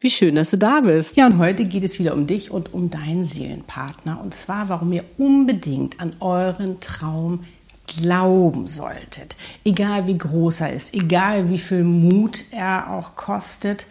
[0.00, 1.16] Wie schön, dass du da bist.
[1.16, 4.20] Ja, und heute geht es wieder um dich und um deinen Seelenpartner.
[4.22, 7.44] Und zwar, warum ihr unbedingt an euren Traum
[7.86, 9.36] glauben solltet.
[9.64, 13.86] Egal wie groß er ist, egal wie viel Mut er auch kostet,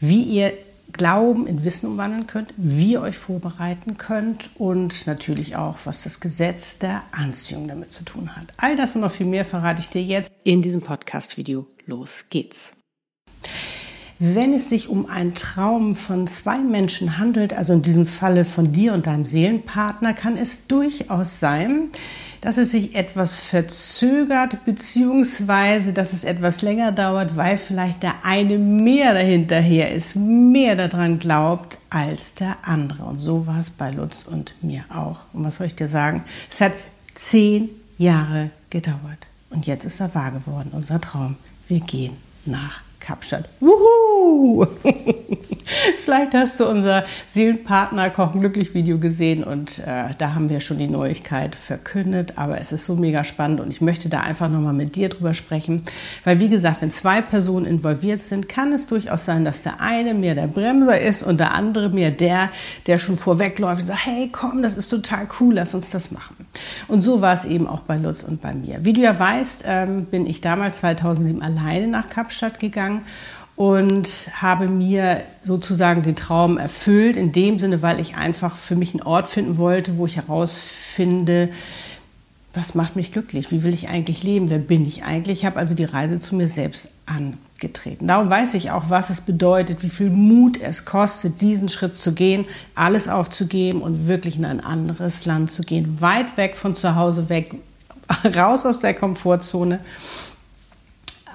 [0.00, 0.52] wie ihr
[0.92, 6.20] Glauben in Wissen umwandeln könnt, wie ihr euch vorbereiten könnt und natürlich auch, was das
[6.20, 8.46] Gesetz der Anziehung damit zu tun hat.
[8.56, 11.66] All das und noch viel mehr verrate ich dir jetzt in diesem Podcast-Video.
[11.84, 12.72] Los geht's.
[14.18, 18.72] Wenn es sich um einen Traum von zwei Menschen handelt, also in diesem Falle von
[18.72, 21.90] dir und deinem Seelenpartner, kann es durchaus sein,
[22.40, 28.56] dass es sich etwas verzögert, beziehungsweise dass es etwas länger dauert, weil vielleicht der eine
[28.56, 33.04] mehr dahinterher ist, mehr daran glaubt als der andere.
[33.04, 35.18] Und so war es bei Lutz und mir auch.
[35.34, 36.24] Und was soll ich dir sagen?
[36.50, 36.72] Es hat
[37.14, 39.26] zehn Jahre gedauert.
[39.50, 41.36] Und jetzt ist er wahr geworden, unser Traum.
[41.68, 43.44] Wir gehen nach Kapstadt.
[43.60, 44.66] Wuhu!
[46.04, 50.78] Vielleicht hast du unser Seelenpartner Kochen glücklich Video gesehen und äh, da haben wir schon
[50.78, 54.72] die Neuigkeit verkündet, aber es ist so mega spannend und ich möchte da einfach nochmal
[54.72, 55.82] mit dir drüber sprechen,
[56.24, 60.14] weil wie gesagt, wenn zwei Personen involviert sind, kann es durchaus sein, dass der eine
[60.14, 62.50] mehr der Bremser ist und der andere mehr der,
[62.86, 66.46] der schon vorwegläuft und sagt, hey komm, das ist total cool, lass uns das machen.
[66.88, 68.84] Und so war es eben auch bei Lutz und bei mir.
[68.84, 72.95] Wie du ja weißt, ähm, bin ich damals 2007 alleine nach Kapstadt gegangen
[73.56, 78.92] und habe mir sozusagen den Traum erfüllt, in dem Sinne, weil ich einfach für mich
[78.92, 81.48] einen Ort finden wollte, wo ich herausfinde,
[82.52, 85.40] was macht mich glücklich, wie will ich eigentlich leben, wer bin ich eigentlich.
[85.40, 88.06] Ich habe also die Reise zu mir selbst angetreten.
[88.06, 92.12] Darum weiß ich auch, was es bedeutet, wie viel Mut es kostet, diesen Schritt zu
[92.12, 96.94] gehen, alles aufzugeben und wirklich in ein anderes Land zu gehen, weit weg von zu
[96.94, 97.54] Hause weg,
[98.36, 99.80] raus aus der Komfortzone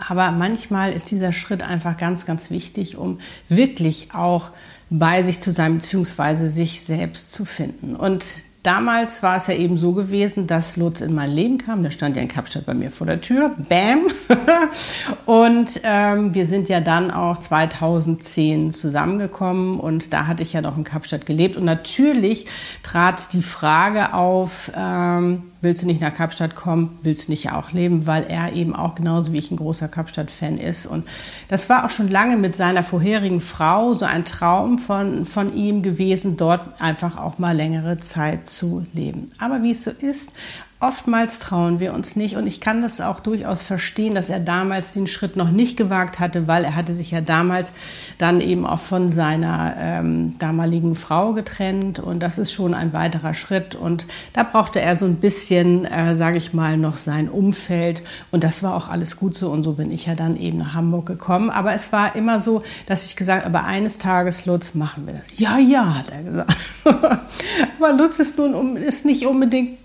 [0.08, 3.20] aber manchmal ist dieser Schritt einfach ganz, ganz wichtig, um
[3.50, 4.50] wirklich auch
[4.90, 7.96] bei sich zu sein, beziehungsweise sich selbst zu finden.
[7.96, 8.26] Und
[8.64, 11.82] Damals war es ja eben so gewesen, dass Lutz in mein Leben kam.
[11.82, 13.56] Der stand ja in Kapstadt bei mir vor der Tür.
[13.58, 14.02] Bam!
[15.26, 20.78] und ähm, wir sind ja dann auch 2010 zusammengekommen und da hatte ich ja noch
[20.78, 21.58] in Kapstadt gelebt.
[21.58, 22.46] Und natürlich
[22.84, 27.72] trat die Frage auf, ähm, willst du nicht nach Kapstadt kommen, willst du nicht auch
[27.72, 30.86] leben, weil er eben auch genauso wie ich ein großer Kapstadt-Fan ist.
[30.86, 31.08] Und
[31.48, 35.82] das war auch schon lange mit seiner vorherigen Frau so ein Traum von, von ihm
[35.82, 39.30] gewesen, dort einfach auch mal längere Zeit zu leben.
[39.40, 40.34] Aber wie es so ist,
[40.82, 44.94] Oftmals trauen wir uns nicht und ich kann das auch durchaus verstehen, dass er damals
[44.94, 47.74] den Schritt noch nicht gewagt hatte, weil er hatte sich ja damals
[48.18, 53.36] dann eben auch von seiner ähm, damaligen Frau getrennt und das ist schon ein weiterer
[53.36, 58.02] Schritt und da brauchte er so ein bisschen, äh, sage ich mal, noch sein Umfeld
[58.32, 60.74] und das war auch alles gut so und so bin ich ja dann eben nach
[60.74, 61.52] Hamburg gekommen.
[61.52, 65.38] Aber es war immer so, dass ich gesagt, aber eines Tages Lutz machen wir das.
[65.38, 66.56] Ja, ja, hat er gesagt.
[67.80, 69.81] aber Lutz ist nun ist nicht unbedingt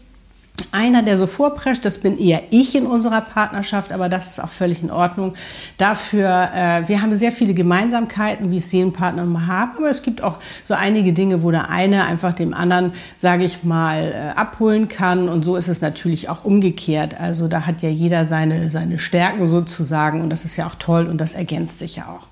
[0.72, 4.48] einer, der so vorprescht, das bin eher ich in unserer Partnerschaft, aber das ist auch
[4.48, 5.34] völlig in Ordnung.
[5.76, 10.22] Dafür, äh, wir haben sehr viele Gemeinsamkeiten, wie es Seelenpartner immer haben, aber es gibt
[10.22, 14.88] auch so einige Dinge, wo der eine einfach dem anderen, sage ich mal, äh, abholen
[14.88, 17.20] kann und so ist es natürlich auch umgekehrt.
[17.20, 21.06] Also da hat ja jeder seine, seine Stärken sozusagen und das ist ja auch toll
[21.06, 22.26] und das ergänzt sich ja auch.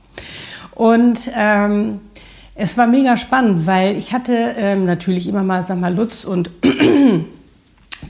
[0.74, 2.00] Und ähm,
[2.54, 6.50] es war mega spannend, weil ich hatte ähm, natürlich immer mal, sag mal, Lutz und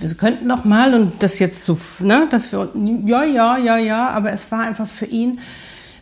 [0.01, 2.71] wir könnten noch mal und das jetzt so, ne, dass wir,
[3.05, 5.41] ja, ja, ja, ja, aber es war einfach für ihn,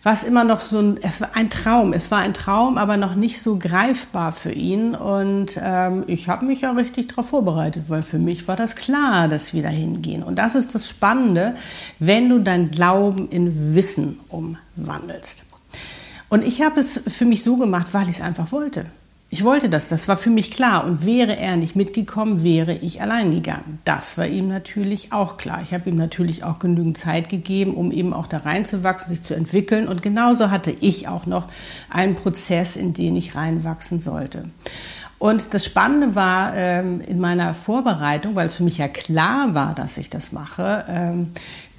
[0.02, 2.96] war es immer noch so ein, es war ein Traum, es war ein Traum, aber
[2.96, 7.84] noch nicht so greifbar für ihn und ähm, ich habe mich ja richtig darauf vorbereitet,
[7.88, 11.54] weil für mich war das klar, dass wir da hingehen und das ist das Spannende,
[11.98, 15.46] wenn du dein Glauben in Wissen umwandelst.
[16.28, 18.86] Und ich habe es für mich so gemacht, weil ich es einfach wollte.
[19.34, 20.84] Ich wollte das, das war für mich klar.
[20.84, 23.78] Und wäre er nicht mitgekommen, wäre ich allein gegangen.
[23.86, 25.60] Das war ihm natürlich auch klar.
[25.62, 29.32] Ich habe ihm natürlich auch genügend Zeit gegeben, um eben auch da reinzuwachsen, sich zu
[29.32, 29.88] entwickeln.
[29.88, 31.48] Und genauso hatte ich auch noch
[31.88, 34.50] einen Prozess, in den ich reinwachsen sollte.
[35.22, 39.72] Und das Spannende war ähm, in meiner Vorbereitung, weil es für mich ja klar war,
[39.72, 41.28] dass ich das mache, ähm,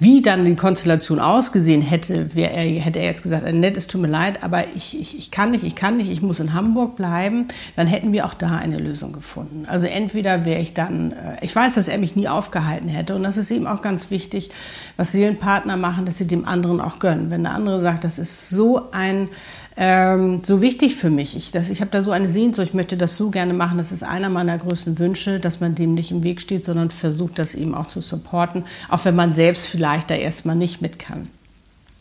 [0.00, 4.08] Wie dann die Konstellation ausgesehen hätte, er, hätte er jetzt gesagt, nett, es tut mir
[4.08, 7.46] leid, aber ich, ich, ich kann nicht, ich kann nicht, ich muss in Hamburg bleiben,
[7.76, 9.66] dann hätten wir auch da eine Lösung gefunden.
[9.68, 13.22] Also entweder wäre ich dann, äh, ich weiß, dass er mich nie aufgehalten hätte und
[13.22, 14.50] das ist eben auch ganz wichtig,
[14.96, 17.30] was Seelenpartner machen, dass sie dem anderen auch gönnen.
[17.30, 19.28] Wenn der andere sagt, das ist so ein
[19.76, 21.36] ähm, so wichtig für mich.
[21.36, 23.78] Ich, ich habe da so eine Sehnsucht, ich möchte das so gerne machen.
[23.78, 27.38] Das ist einer meiner größten Wünsche, dass man dem nicht im Weg steht, sondern versucht,
[27.38, 31.28] das eben auch zu supporten, auch wenn man selbst vielleicht da erstmal nicht mit kann.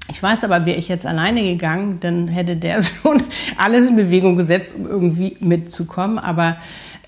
[0.10, 3.24] Ich weiß aber, wäre ich jetzt alleine gegangen, dann hätte der schon
[3.58, 6.20] alles in Bewegung gesetzt, um irgendwie mitzukommen.
[6.20, 6.58] Aber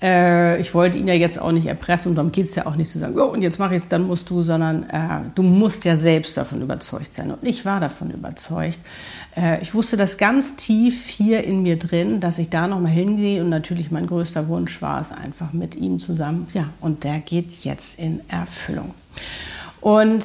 [0.02, 2.76] äh, ich wollte ihn ja jetzt auch nicht erpressen und darum geht es ja auch
[2.76, 5.42] nicht zu sagen, oh, und jetzt mache ich es, dann musst du, sondern äh, du
[5.42, 7.30] musst ja selbst davon überzeugt sein.
[7.30, 8.78] Und ich war davon überzeugt.
[9.36, 13.42] Äh, ich wusste das ganz tief hier in mir drin, dass ich da nochmal hingehe
[13.42, 16.48] und natürlich mein größter Wunsch war es einfach mit ihm zusammen.
[16.52, 18.94] Ja, und der geht jetzt in Erfüllung.
[19.80, 20.24] Und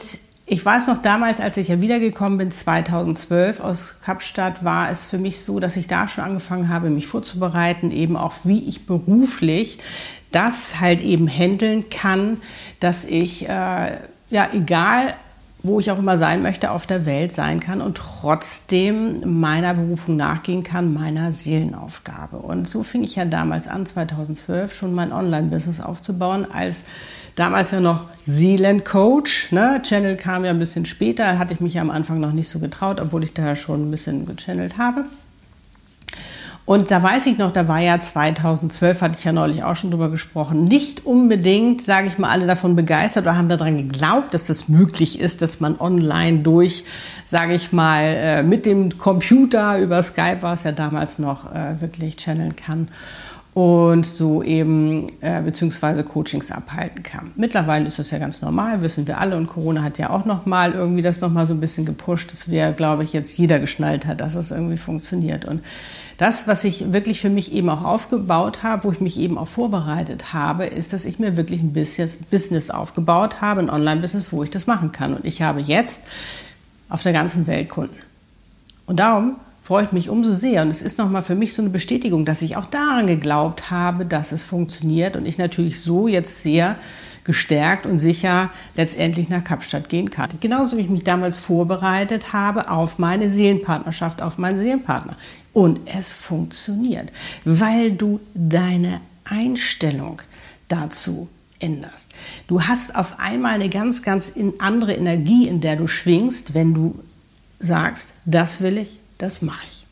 [0.51, 5.18] ich weiß noch damals, als ich ja wiedergekommen bin, 2012 aus Kapstadt, war es für
[5.18, 9.80] mich so, dass ich da schon angefangen habe, mich vorzubereiten, eben auch wie ich beruflich
[10.33, 12.42] das halt eben handeln kann,
[12.81, 13.98] dass ich, äh,
[14.30, 15.13] ja, egal
[15.63, 20.15] wo ich auch immer sein möchte, auf der Welt sein kann und trotzdem meiner Berufung
[20.15, 22.38] nachgehen kann, meiner Seelenaufgabe.
[22.38, 26.86] Und so fing ich ja damals an, 2012 schon mein Online-Business aufzubauen, als
[27.36, 29.51] damals ja noch Seelencoach.
[29.51, 29.81] Ne?
[29.83, 32.60] Channel kam ja ein bisschen später, hatte ich mich ja am Anfang noch nicht so
[32.60, 35.06] getraut, obwohl ich da schon ein bisschen gechannelt habe.
[36.63, 39.89] Und da weiß ich noch, da war ja 2012, hatte ich ja neulich auch schon
[39.89, 44.45] drüber gesprochen, nicht unbedingt, sage ich mal, alle davon begeistert oder haben daran geglaubt, dass
[44.45, 46.86] das möglich ist, dass man online durch,
[47.25, 51.81] sage ich mal, äh, mit dem Computer über Skype war es ja damals noch, äh,
[51.81, 52.89] wirklich channeln kann
[53.53, 57.31] und so eben äh, beziehungsweise Coachings abhalten kann.
[57.36, 60.45] Mittlerweile ist das ja ganz normal, wissen wir alle und Corona hat ja auch noch
[60.45, 63.59] mal irgendwie das noch mal so ein bisschen gepusht, dass wir, glaube ich, jetzt jeder
[63.59, 65.62] geschnallt hat, dass es irgendwie funktioniert und
[66.21, 69.48] das, was ich wirklich für mich eben auch aufgebaut habe, wo ich mich eben auch
[69.48, 74.44] vorbereitet habe, ist, dass ich mir wirklich ein bisschen Business aufgebaut habe, ein Online-Business, wo
[74.44, 75.15] ich das machen kann.
[75.15, 76.07] Und ich habe jetzt
[76.89, 77.98] auf der ganzen Welt Kunden.
[78.86, 79.38] Und darum
[79.71, 80.63] freue ich mich umso sehr.
[80.63, 84.06] Und es ist nochmal für mich so eine Bestätigung, dass ich auch daran geglaubt habe,
[84.06, 86.75] dass es funktioniert und ich natürlich so jetzt sehr
[87.23, 90.29] gestärkt und sicher letztendlich nach Kapstadt gehen kann.
[90.41, 95.15] Genauso wie ich mich damals vorbereitet habe auf meine Seelenpartnerschaft, auf meinen Seelenpartner.
[95.53, 97.09] Und es funktioniert,
[97.45, 100.21] weil du deine Einstellung
[100.67, 101.29] dazu
[101.62, 102.12] änderst.
[102.47, 107.00] Du hast auf einmal eine ganz, ganz andere Energie, in der du schwingst, wenn du
[107.57, 109.85] sagst, das will ich, das mache ich.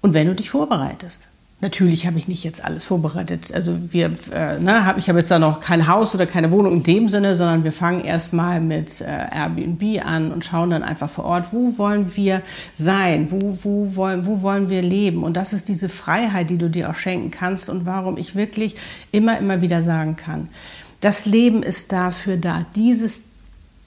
[0.00, 1.28] Und wenn du dich vorbereitest.
[1.60, 3.54] Natürlich habe ich nicht jetzt alles vorbereitet.
[3.54, 6.74] Also wir, äh, ne, hab, ich habe jetzt da noch kein Haus oder keine Wohnung
[6.74, 11.08] in dem Sinne, sondern wir fangen erstmal mit äh, Airbnb an und schauen dann einfach
[11.08, 12.42] vor Ort, wo wollen wir
[12.74, 15.22] sein, wo, wo, wollen, wo wollen wir leben.
[15.22, 18.76] Und das ist diese Freiheit, die du dir auch schenken kannst und warum ich wirklich
[19.10, 20.50] immer, immer wieder sagen kann,
[21.00, 23.33] das Leben ist dafür da, dieses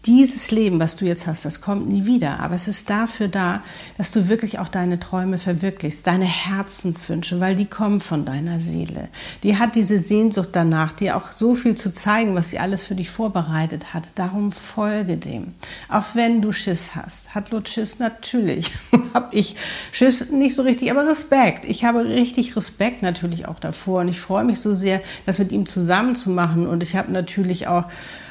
[0.06, 2.40] dieses Leben, was du jetzt hast, das kommt nie wieder.
[2.40, 3.62] Aber es ist dafür da,
[3.98, 9.10] dass du wirklich auch deine Träume verwirklichst, deine Herzenswünsche, weil die kommen von deiner Seele.
[9.44, 12.96] Die hat diese Sehnsucht danach, dir auch so viel zu zeigen, was sie alles für
[12.96, 14.08] dich vorbereitet hat.
[14.16, 15.56] Darum folge dem.
[15.90, 17.36] Auch wenn du Schiss hast.
[17.36, 18.00] Hat Lot Schiss?
[18.00, 18.72] Natürlich.
[19.14, 19.56] habe ich
[19.92, 21.66] Schiss nicht so richtig, aber Respekt.
[21.66, 25.52] Ich habe richtig Respekt natürlich auch davor und ich freue mich so sehr, das mit
[25.52, 26.68] ihm zusammen zu machen.
[26.68, 27.86] Und ich habe natürlich auch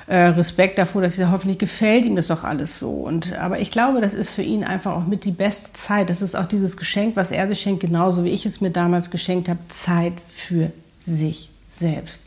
[0.07, 2.91] äh, Respekt davor, dass er hoffentlich gefällt ihm das doch alles so.
[2.91, 6.11] Und, aber ich glaube, das ist für ihn einfach auch mit die beste Zeit.
[6.11, 9.11] Das ist auch dieses Geschenk, was er sich schenkt, genauso wie ich es mir damals
[9.11, 12.23] geschenkt habe, Zeit für sich selbst.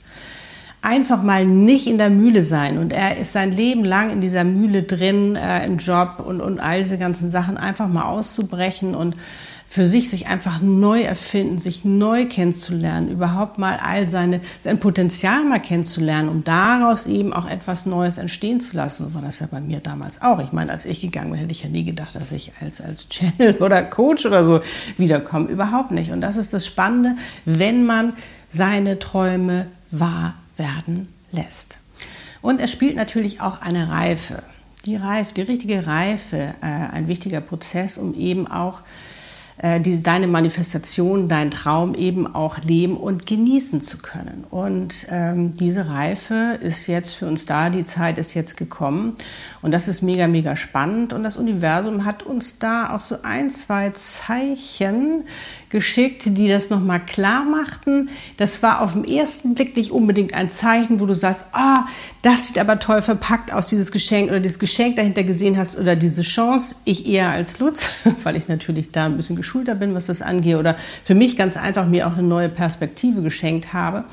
[0.82, 2.78] Einfach mal nicht in der Mühle sein.
[2.78, 6.60] Und er ist sein Leben lang in dieser Mühle drin, äh, im Job und, und
[6.60, 9.16] all diese ganzen Sachen, einfach mal auszubrechen und
[9.72, 15.46] für sich sich einfach neu erfinden, sich neu kennenzulernen, überhaupt mal all seine, sein Potenzial
[15.46, 19.08] mal kennenzulernen, um daraus eben auch etwas Neues entstehen zu lassen.
[19.08, 20.40] So war das ja bei mir damals auch.
[20.40, 23.10] Ich meine, als ich gegangen bin, hätte ich ja nie gedacht, dass ich als, als
[23.10, 24.62] Channel oder Coach oder so
[24.98, 25.50] wiederkomme.
[25.50, 26.12] Überhaupt nicht.
[26.12, 28.14] Und das ist das Spannende, wenn man
[28.50, 31.78] seine Träume wahr werden lässt.
[32.42, 34.42] Und es spielt natürlich auch eine Reife.
[34.88, 38.82] Die Reife, die richtige Reife, äh, ein wichtiger Prozess, um eben auch
[39.62, 44.46] äh, die, deine Manifestation, dein Traum eben auch leben und genießen zu können.
[44.50, 49.18] Und ähm, diese Reife ist jetzt für uns da, die Zeit ist jetzt gekommen
[49.62, 53.52] und das ist mega, mega spannend und das Universum hat uns da auch so ein,
[53.52, 55.26] zwei Zeichen
[55.70, 58.10] geschickt, die das nochmal klar machten.
[58.38, 61.90] Das war auf den ersten Blick nicht unbedingt ein Zeichen, wo du sagst, ah, oh,
[62.22, 65.96] das sieht aber toll verpackt aus, dieses Geschenk oder dieses Geschenk dahinter gesehen hast oder
[65.96, 66.76] diese Chance.
[66.86, 67.90] Ich eher als Lutz,
[68.24, 71.58] weil ich natürlich da ein bisschen geschulter bin, was das angeht oder für mich ganz
[71.58, 74.04] einfach mir auch eine neue Perspektive geschenkt habe.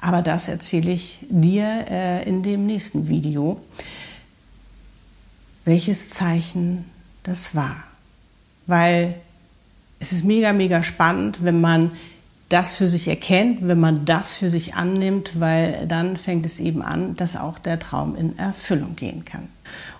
[0.00, 3.60] Aber das erzähle ich dir äh, in dem nächsten Video,
[5.64, 6.84] welches Zeichen
[7.24, 7.82] das war.
[8.68, 9.14] Weil
[9.98, 11.90] es ist mega, mega spannend, wenn man
[12.48, 16.80] das für sich erkennt, wenn man das für sich annimmt, weil dann fängt es eben
[16.80, 19.48] an, dass auch der Traum in Erfüllung gehen kann.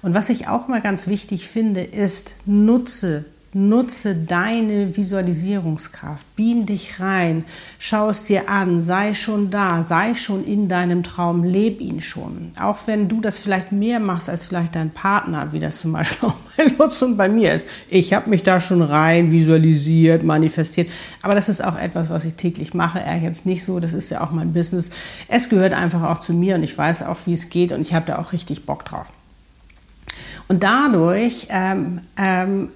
[0.03, 3.25] Und was ich auch mal ganz wichtig finde, ist, nutze
[3.57, 6.37] Nutze deine Visualisierungskraft.
[6.37, 7.47] Beam dich rein,
[7.79, 12.53] schau es dir an, sei schon da, sei schon in deinem Traum, leb ihn schon.
[12.61, 16.29] Auch wenn du das vielleicht mehr machst als vielleicht dein Partner, wie das zum Beispiel
[16.29, 17.67] auch bei Lutz und bei mir ist.
[17.89, 20.91] Ich habe mich da schon rein visualisiert, manifestiert.
[21.23, 23.01] Aber das ist auch etwas, was ich täglich mache.
[23.01, 24.91] Er jetzt nicht so, das ist ja auch mein Business.
[25.29, 27.95] Es gehört einfach auch zu mir und ich weiß auch, wie es geht und ich
[27.95, 29.07] habe da auch richtig Bock drauf.
[30.47, 32.69] Und dadurch ähm, ähm,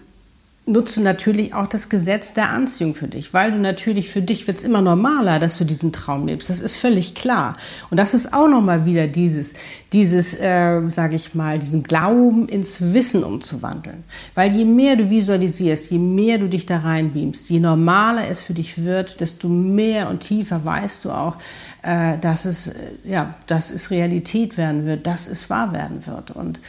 [0.71, 4.59] nutze natürlich auch das Gesetz der Anziehung für dich, weil du natürlich für dich wird
[4.59, 6.49] es immer normaler, dass du diesen Traum lebst.
[6.49, 7.57] Das ist völlig klar.
[7.91, 9.55] Und das ist auch nochmal wieder dieses,
[9.93, 14.05] dieses, äh, sage ich mal, diesen Glauben ins Wissen umzuwandeln.
[14.35, 18.55] Weil je mehr du visualisierst, je mehr du dich da reinbeamst, je normaler es für
[18.55, 21.37] dich wird, desto mehr und tiefer weißt du auch,
[21.83, 22.75] äh, dass es, äh,
[23.05, 26.31] ja, dass es Realität werden wird, dass es wahr werden wird.
[26.31, 26.61] Und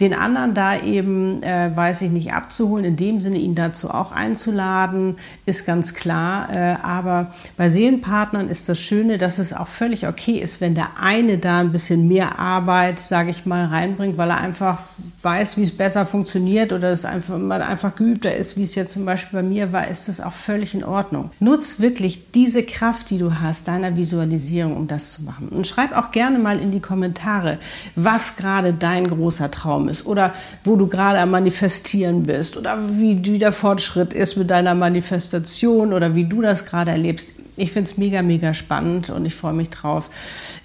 [0.00, 4.12] den anderen da eben, äh, weiß ich nicht, abzuholen, in dem Sinne ihn dazu auch
[4.12, 6.54] einzuladen, ist ganz klar.
[6.54, 10.90] Äh, aber bei Seelenpartnern ist das Schöne, dass es auch völlig okay ist, wenn der
[11.00, 14.78] eine da ein bisschen mehr Arbeit, sage ich mal, reinbringt, weil er einfach
[15.22, 18.92] weiß, wie es besser funktioniert oder es einfach, man einfach geübter ist, wie es jetzt
[18.92, 21.30] zum Beispiel bei mir war, ist das auch völlig in Ordnung.
[21.40, 25.48] Nutz wirklich diese Kraft, die du hast, deiner Visualisierung, um das zu machen.
[25.48, 27.58] Und schreib auch gerne mal in die Kommentare,
[27.96, 33.24] was gerade dein großer Traum ist oder wo du gerade am Manifestieren bist oder wie,
[33.24, 37.28] wie der Fortschritt ist mit deiner Manifestation oder wie du das gerade erlebst.
[37.56, 40.08] Ich finde es mega, mega spannend und ich freue mich drauf,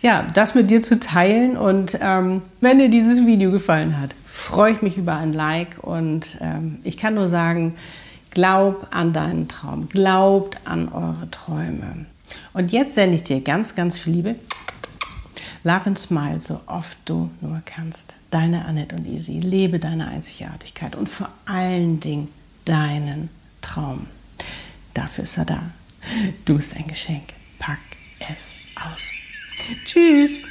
[0.02, 1.58] ja, das mit dir zu teilen.
[1.58, 6.38] Und ähm, wenn dir dieses Video gefallen hat, freue ich mich über ein Like und
[6.40, 7.74] ähm, ich kann nur sagen,
[8.30, 12.06] glaub an deinen Traum, glaubt an eure Träume.
[12.54, 14.36] Und jetzt sende ich dir ganz, ganz viel Liebe.
[15.66, 18.16] Love and Smile, so oft du nur kannst.
[18.32, 19.40] Deine Annette und Easy.
[19.40, 22.28] Lebe deine Einzigartigkeit und vor allen Dingen
[22.66, 23.30] deinen
[23.62, 24.08] Traum.
[24.94, 25.72] Dafür ist er da.
[26.44, 27.34] Du bist ein Geschenk.
[27.60, 27.80] Pack
[28.20, 29.02] es aus.
[29.86, 30.42] Tschüss.